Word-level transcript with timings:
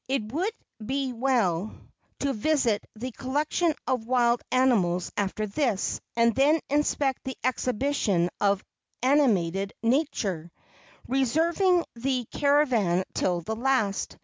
It 0.07 0.31
would 0.31 0.51
be 0.83 1.13
well 1.13 1.75
to 2.21 2.33
visit 2.33 2.83
the 2.95 3.11
collection 3.11 3.75
of 3.85 4.07
wild 4.07 4.41
animals 4.51 5.11
after 5.15 5.45
this, 5.45 6.01
and 6.15 6.33
then 6.33 6.59
inspect 6.71 7.23
the 7.23 7.37
exhibition 7.43 8.31
of 8.39 8.63
animated 9.03 9.73
nature, 9.83 10.51
reserving 11.07 11.85
the 11.95 12.25
caravan 12.31 13.03
till 13.13 13.41
the 13.41 13.55
last. 13.55 14.17